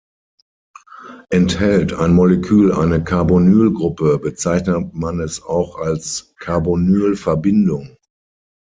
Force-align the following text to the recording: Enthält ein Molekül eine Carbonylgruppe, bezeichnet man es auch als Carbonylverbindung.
Enthält 1.29 1.93
ein 1.93 2.13
Molekül 2.15 2.71
eine 2.71 3.03
Carbonylgruppe, 3.03 4.17
bezeichnet 4.17 4.95
man 4.95 5.19
es 5.19 5.43
auch 5.43 5.75
als 5.77 6.33
Carbonylverbindung. 6.39 7.95